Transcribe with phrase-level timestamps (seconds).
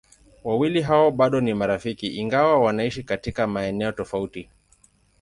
[0.43, 4.49] Wawili hao bado ni marafiki ingawa wanaishi katika maeneo tofauti.